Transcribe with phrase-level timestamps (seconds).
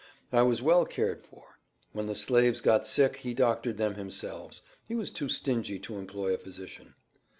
[0.31, 1.59] I was well cared for.
[1.93, 6.33] When the slaves got sick he doctored them himself, he was too stingy to employ
[6.33, 6.95] a physician.